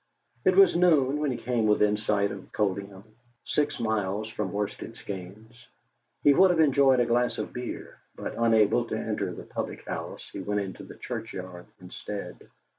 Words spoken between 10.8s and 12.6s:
the churchyard instead.